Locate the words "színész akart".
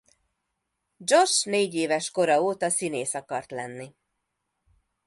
2.69-3.51